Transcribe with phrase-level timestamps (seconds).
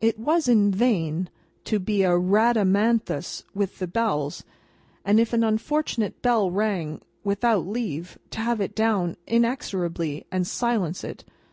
[0.00, 1.28] It was in vain
[1.64, 4.44] to be a Rhadamanthus with the bells,
[5.04, 11.02] and if an unfortunate bell rang without leave, to have it down inexorably and silence
[11.02, 11.24] it.